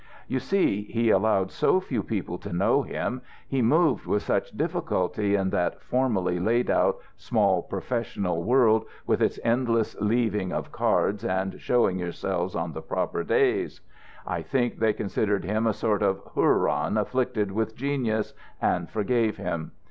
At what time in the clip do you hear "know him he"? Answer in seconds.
2.51-3.61